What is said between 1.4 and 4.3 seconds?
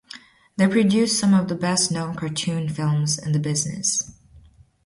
the best-known cartoon films in the business.